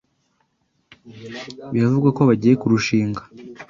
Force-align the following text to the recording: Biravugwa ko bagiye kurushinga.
Biravugwa 1.73 2.09
ko 2.17 2.21
bagiye 2.29 2.53
kurushinga. 2.61 3.21